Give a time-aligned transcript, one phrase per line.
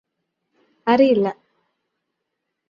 [0.87, 1.27] അറിയില്ല